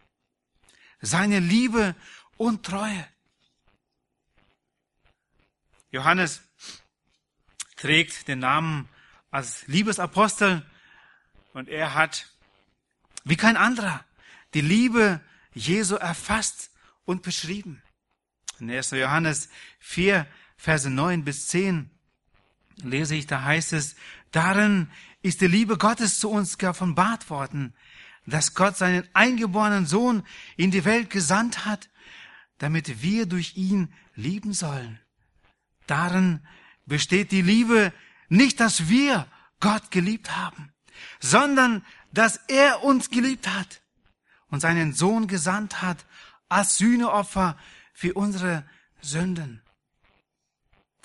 [1.01, 1.95] Seine Liebe
[2.37, 3.07] und Treue.
[5.91, 6.41] Johannes
[7.75, 8.89] trägt den Namen
[9.31, 10.65] als Liebesapostel
[11.53, 12.27] und er hat,
[13.23, 14.03] wie kein anderer,
[14.53, 15.21] die Liebe
[15.53, 16.71] Jesu erfasst
[17.05, 17.81] und beschrieben.
[18.59, 18.91] In 1.
[18.91, 21.89] Johannes 4, Verse 9 bis 10
[22.77, 23.95] lese ich, da heißt es,
[24.31, 24.89] darin
[25.21, 27.73] ist die Liebe Gottes zu uns geoffenbart worden,
[28.27, 30.23] dass Gott seinen eingeborenen Sohn
[30.57, 31.89] in die Welt gesandt hat,
[32.59, 34.99] damit wir durch ihn lieben sollen.
[35.87, 36.45] Darin
[36.85, 37.93] besteht die Liebe
[38.29, 39.27] nicht, dass wir
[39.59, 40.73] Gott geliebt haben,
[41.19, 43.81] sondern dass er uns geliebt hat
[44.49, 46.05] und seinen Sohn gesandt hat
[46.49, 47.57] als Sühneopfer
[47.93, 48.67] für unsere
[49.01, 49.61] Sünden.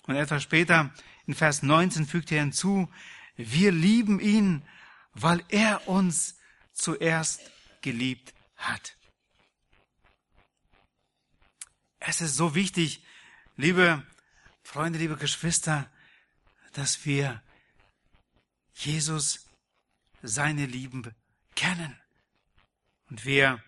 [0.06, 0.92] Und etwas später
[1.26, 2.90] in Vers 19 fügt er hinzu,
[3.36, 4.62] wir lieben ihn,
[5.14, 6.36] weil er uns
[6.72, 7.40] zuerst
[7.80, 8.96] geliebt hat.
[11.98, 13.04] Es ist so wichtig,
[13.56, 14.04] liebe
[14.62, 15.90] Freunde, liebe Geschwister,
[16.72, 17.42] dass wir
[18.74, 19.46] Jesus,
[20.22, 21.14] seine Lieben
[21.54, 21.96] kennen.
[23.10, 23.62] Und wir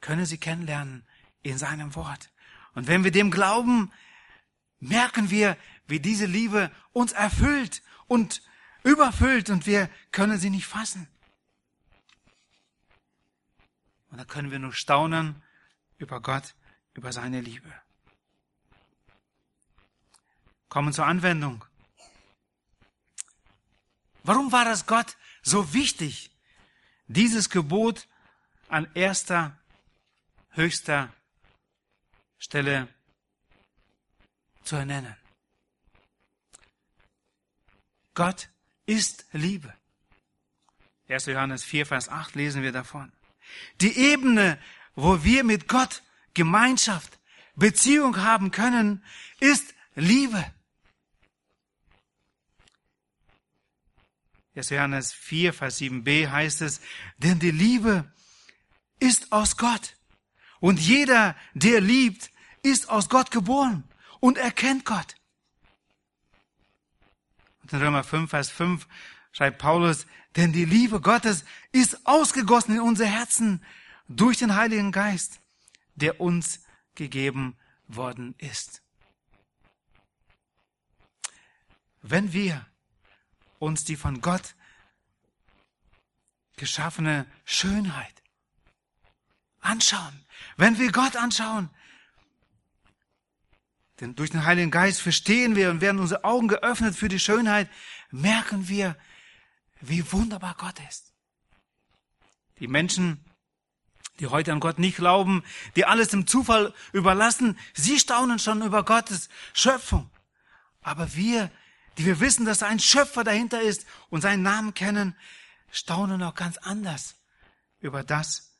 [0.00, 1.06] können sie kennenlernen
[1.42, 2.30] in seinem Wort.
[2.74, 3.92] Und wenn wir dem glauben,
[4.80, 8.42] merken wir, wie diese Liebe uns erfüllt und
[8.82, 11.08] überfüllt und wir können sie nicht fassen.
[14.16, 15.42] Und da können wir nur staunen
[15.98, 16.54] über Gott,
[16.94, 17.70] über seine Liebe.
[20.70, 21.62] Kommen zur Anwendung.
[24.22, 26.30] Warum war es Gott so wichtig,
[27.08, 28.08] dieses Gebot
[28.68, 29.60] an erster,
[30.48, 31.12] höchster
[32.38, 32.88] Stelle
[34.64, 35.14] zu ernennen?
[38.14, 38.48] Gott
[38.86, 39.74] ist Liebe.
[41.06, 41.26] 1.
[41.26, 43.12] Johannes 4, Vers 8 lesen wir davon.
[43.80, 44.58] Die Ebene,
[44.94, 46.02] wo wir mit Gott
[46.34, 47.18] Gemeinschaft,
[47.54, 49.02] Beziehung haben können,
[49.40, 50.44] ist Liebe.
[54.54, 54.70] 1.
[54.70, 56.80] Johannes 4, Vers 7b heißt es,
[57.18, 58.10] denn die Liebe
[58.98, 59.96] ist aus Gott.
[60.60, 62.30] Und jeder, der liebt,
[62.62, 63.84] ist aus Gott geboren
[64.20, 65.16] und erkennt Gott.
[67.62, 68.86] Und in Römer 5, Vers 5
[69.32, 70.06] schreibt Paulus,
[70.36, 73.64] denn die Liebe Gottes ist ausgegossen in unser Herzen
[74.08, 75.40] durch den Heiligen Geist,
[75.94, 76.60] der uns
[76.94, 77.56] gegeben
[77.88, 78.82] worden ist.
[82.02, 82.66] Wenn wir
[83.58, 84.54] uns die von Gott
[86.56, 88.22] geschaffene Schönheit
[89.60, 90.24] anschauen.
[90.56, 91.70] Wenn wir Gott anschauen,
[94.00, 97.68] denn durch den Heiligen Geist verstehen wir und werden unsere Augen geöffnet für die Schönheit,
[98.10, 98.96] merken wir,
[99.88, 101.12] wie wunderbar Gott ist.
[102.58, 103.24] Die Menschen,
[104.18, 105.44] die heute an Gott nicht glauben,
[105.76, 110.10] die alles dem Zufall überlassen, sie staunen schon über Gottes Schöpfung.
[110.82, 111.50] Aber wir,
[111.98, 115.16] die wir wissen, dass ein Schöpfer dahinter ist und seinen Namen kennen,
[115.70, 117.16] staunen auch ganz anders
[117.80, 118.56] über das,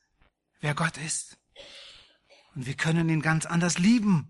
[0.59, 1.37] wer Gott ist.
[2.55, 4.29] Und wir können ihn ganz anders lieben.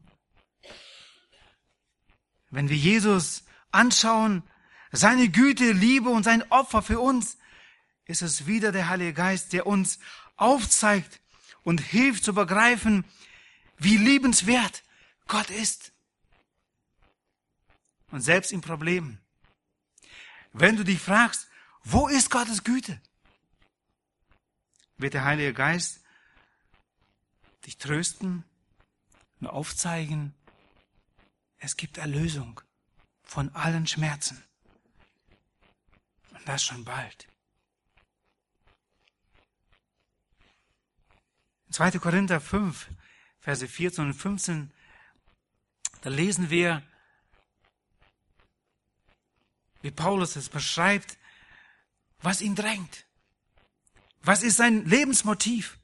[2.50, 4.44] Wenn wir Jesus anschauen,
[4.92, 7.38] seine Güte, Liebe und sein Opfer für uns,
[8.06, 10.00] ist es wieder der Heilige Geist, der uns
[10.38, 11.20] aufzeigt
[11.64, 13.04] und hilft zu begreifen,
[13.78, 14.84] wie liebenswert
[15.28, 15.92] Gott ist
[18.12, 19.20] und selbst im Problem.
[20.54, 21.48] Wenn du dich fragst,
[21.84, 23.00] wo ist Gottes Güte?
[24.98, 26.02] Wird der Heilige Geist
[27.66, 28.44] dich trösten
[29.40, 30.34] und aufzeigen,
[31.60, 32.62] es gibt Erlösung
[33.24, 34.42] von allen Schmerzen.
[36.48, 37.28] Das schon bald.
[41.68, 42.00] In 2.
[42.00, 42.88] Korinther 5,
[43.42, 44.72] Verse 14 und 15,
[46.00, 46.84] da lesen wir,
[49.82, 51.18] wie Paulus es beschreibt,
[52.20, 53.06] was ihn drängt.
[54.22, 55.78] Was ist sein Lebensmotiv?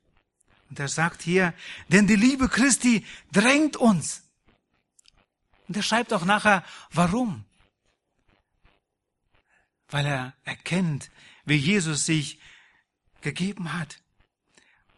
[0.69, 1.53] Und er sagt hier,
[1.89, 4.23] denn die Liebe Christi drängt uns.
[5.67, 7.43] Und er schreibt auch nachher, warum?
[9.93, 11.11] Weil er erkennt,
[11.45, 12.39] wie Jesus sich
[13.21, 14.01] gegeben hat.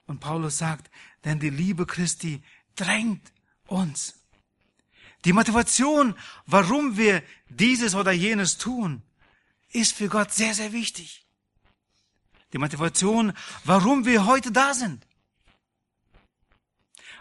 [0.06, 0.90] Und Paulus sagt,
[1.26, 2.42] denn die Liebe Christi
[2.78, 3.34] drängt
[3.68, 4.24] uns.
[5.26, 6.16] Die Motivation,
[6.46, 9.02] warum wir dieses oder jenes tun,
[9.70, 11.26] ist für Gott sehr, sehr wichtig.
[12.54, 13.34] Die Motivation,
[13.66, 15.06] warum wir heute da sind.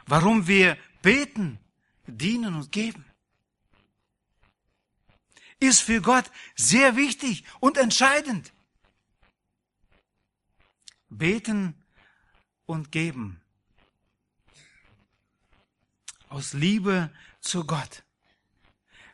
[0.06, 1.58] Warum wir beten,
[2.06, 3.04] dienen und geben.
[5.64, 8.52] Ist für Gott sehr wichtig und entscheidend.
[11.08, 11.82] Beten
[12.66, 13.40] und geben.
[16.28, 17.10] Aus Liebe
[17.40, 18.02] zu Gott.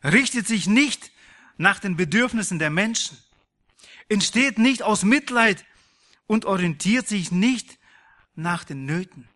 [0.03, 1.11] Richtet sich nicht
[1.55, 3.17] nach den Bedürfnissen der Menschen.
[4.09, 5.65] Entsteht nicht aus Mitleid
[6.27, 7.79] und orientiert sich nicht
[8.35, 9.29] nach den Nöten.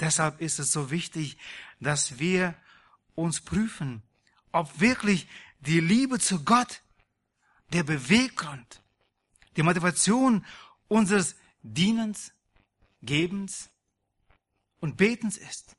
[0.00, 1.36] Deshalb ist es so wichtig,
[1.80, 2.54] dass wir
[3.14, 4.02] uns prüfen,
[4.52, 5.28] ob wirklich
[5.60, 6.82] die Liebe zu Gott
[7.72, 8.82] der Beweggrund
[9.56, 10.44] die Motivation
[10.88, 12.32] unseres Dienens,
[13.02, 13.70] Gebens
[14.80, 15.76] und Betens ist.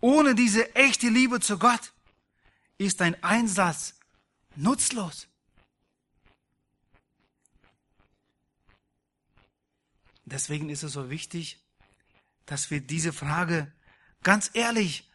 [0.00, 1.92] Ohne diese echte Liebe zu Gott
[2.78, 3.94] ist ein Einsatz
[4.56, 5.28] nutzlos.
[10.24, 11.60] Deswegen ist es so wichtig,
[12.46, 13.72] dass wir diese Frage
[14.22, 15.09] ganz ehrlich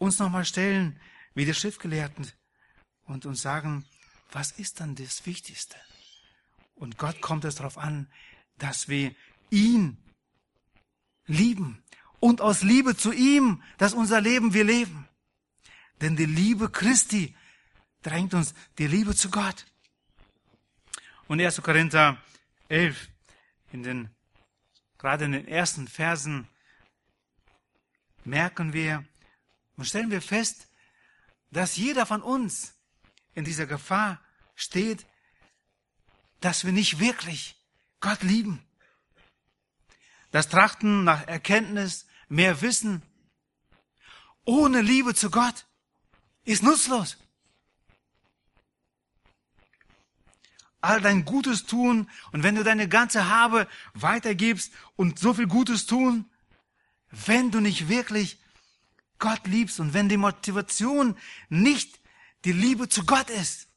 [0.00, 0.98] uns nochmal stellen,
[1.34, 2.26] wie die Schriftgelehrten,
[3.04, 3.84] und uns sagen,
[4.32, 5.76] was ist dann das Wichtigste?
[6.74, 8.08] Und Gott kommt es darauf an,
[8.56, 9.14] dass wir
[9.50, 9.98] ihn
[11.26, 11.82] lieben
[12.20, 15.08] und aus Liebe zu ihm, dass unser Leben wir leben.
[16.00, 17.36] Denn die Liebe Christi
[18.02, 19.66] drängt uns die Liebe zu Gott.
[21.26, 21.60] Und 1.
[21.62, 22.16] Korinther
[22.68, 23.08] 11,
[23.72, 24.10] in den,
[24.98, 26.48] gerade in den ersten Versen,
[28.24, 29.04] merken wir
[29.80, 30.68] und stellen wir fest,
[31.50, 32.74] dass jeder von uns
[33.32, 34.20] in dieser Gefahr
[34.54, 35.06] steht,
[36.40, 37.56] dass wir nicht wirklich
[38.00, 38.62] Gott lieben.
[40.32, 43.00] Das Trachten nach Erkenntnis, mehr Wissen,
[44.44, 45.66] ohne Liebe zu Gott,
[46.44, 47.16] ist nutzlos.
[50.82, 55.86] All dein Gutes tun und wenn du deine ganze Habe weitergibst und so viel Gutes
[55.86, 56.30] tun,
[57.10, 58.38] wenn du nicht wirklich
[59.20, 61.16] Gott liebst und wenn die Motivation
[61.48, 62.00] nicht
[62.44, 63.68] die Liebe zu Gott ist,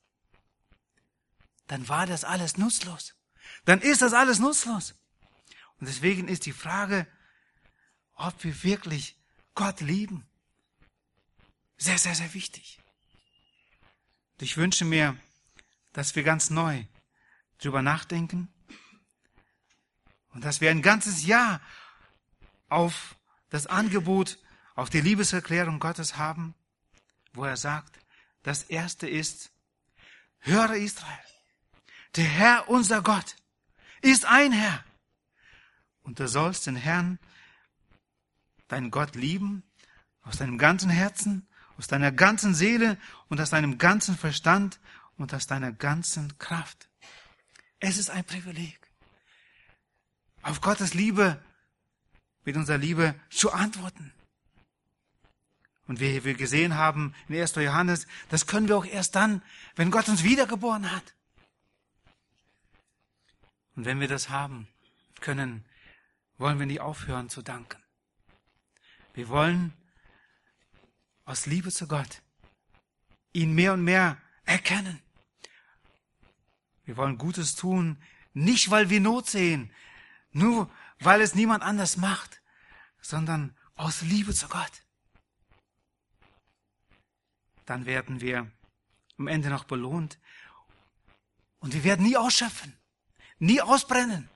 [1.68, 3.14] dann war das alles nutzlos.
[3.66, 4.96] Dann ist das alles nutzlos.
[5.80, 7.08] Und deswegen ist die Frage,
[8.16, 9.18] ob wir wirklich
[9.56, 10.26] Gott lieben,
[11.78, 12.80] sehr, sehr, sehr wichtig.
[14.34, 15.18] Und ich wünsche mir,
[15.92, 16.86] dass wir ganz neu
[17.60, 18.52] drüber nachdenken
[20.30, 21.62] und dass wir ein ganzes Jahr
[22.70, 23.16] auf
[23.50, 24.40] das Angebot,
[24.76, 26.56] auf die Liebeserklärung Gottes haben,
[27.34, 28.00] wo er sagt,
[28.44, 29.52] das erste ist,
[30.40, 31.20] höre Israel,
[32.16, 33.36] der Herr, unser Gott,
[34.02, 34.84] ist ein Herr.
[36.04, 37.18] Und du sollst den Herrn,
[38.68, 39.64] deinen Gott lieben,
[40.22, 41.48] aus deinem ganzen Herzen,
[41.78, 42.98] aus deiner ganzen Seele
[43.30, 44.80] und aus deinem ganzen Verstand
[45.18, 46.90] und aus deiner ganzen Kraft.
[47.80, 48.80] Es ist ein Privileg,
[50.42, 51.42] auf Gottes Liebe
[52.46, 54.14] mit unserer Liebe zu antworten.
[55.88, 57.56] Und wie wir gesehen haben in 1.
[57.56, 59.42] Johannes, das können wir auch erst dann,
[59.76, 61.16] wenn Gott uns wiedergeboren hat.
[63.76, 64.68] Und wenn wir das haben
[65.20, 65.66] können,
[66.38, 67.82] wollen wir nicht aufhören zu danken.
[69.14, 69.74] Wir wollen
[71.26, 72.22] aus Liebe zu Gott
[73.34, 75.02] ihn mehr und mehr erkennen.
[76.86, 77.98] Wir wollen Gutes tun,
[78.34, 79.72] nicht weil wir Not sehen,
[80.32, 80.70] nur
[81.00, 82.42] weil es niemand anders macht,
[83.02, 84.83] sondern aus Liebe zu Gott.
[87.66, 88.52] Dann werden wir
[89.18, 90.20] am Ende noch belohnt
[91.60, 92.74] und wir werden nie ausschöpfen
[93.44, 94.30] nie ausbrennen.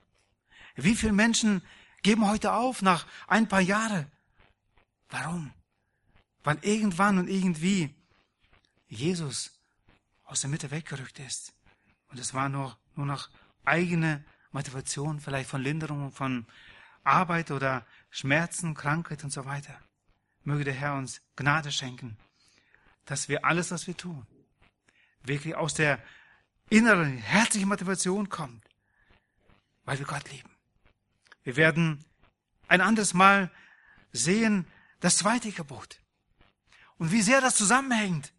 [0.76, 1.62] Wie viele Menschen
[2.02, 4.06] geben heute auf nach ein paar Jahren?
[5.08, 5.52] Warum?
[6.44, 7.94] Weil irgendwann und irgendwie
[8.86, 9.58] Jesus
[10.24, 11.54] aus der Mitte weggerückt ist.
[12.08, 13.28] Und es war nur, nur noch
[13.64, 16.46] eigene Motivation, vielleicht von Linderung von
[17.02, 19.78] Arbeit oder Schmerzen, Krankheit und so weiter.
[20.44, 22.16] Möge der Herr uns Gnade schenken,
[23.08, 24.26] dass wir alles, was wir tun,
[25.22, 26.02] wirklich aus der
[26.70, 28.68] inneren, herzlichen Motivation kommt
[29.88, 30.50] weil wir Gott lieben.
[31.44, 32.04] Wir werden
[32.66, 33.50] ein anderes Mal
[34.12, 34.66] sehen
[35.00, 35.98] das zweite Gebot.
[36.98, 38.34] Und wie sehr das zusammenhängt.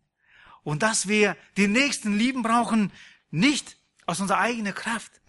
[0.61, 2.91] Und dass wir den nächsten lieben brauchen,
[3.31, 5.21] nicht aus unserer eigenen Kraft,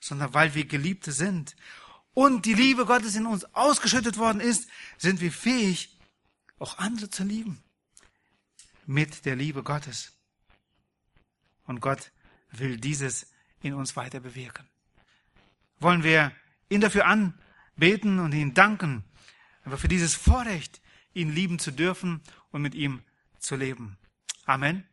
[0.00, 1.54] sondern weil wir Geliebte sind.
[2.14, 5.98] Und die Liebe Gottes in uns ausgeschüttet worden ist, sind wir fähig,
[6.58, 7.62] auch andere zu lieben.
[8.86, 10.12] Mit der Liebe Gottes.
[11.64, 12.12] Und Gott
[12.50, 13.30] will dieses
[13.60, 14.68] in uns weiter bewirken.
[15.80, 16.32] Wollen wir
[16.68, 19.04] ihn dafür anbeten und ihn danken,
[19.64, 20.80] aber für dieses Vorrecht,
[21.12, 23.02] ihn lieben zu dürfen und mit ihm
[23.38, 23.98] zu leben.
[24.44, 24.86] Amen.